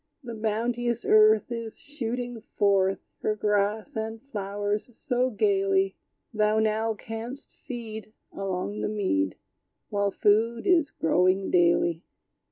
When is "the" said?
0.23-0.33, 8.81-8.89